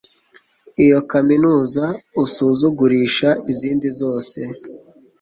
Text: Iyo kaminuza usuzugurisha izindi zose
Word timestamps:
Iyo 0.83 0.99
kaminuza 1.11 1.85
usuzugurisha 2.23 3.29
izindi 3.51 3.87
zose 3.99 4.39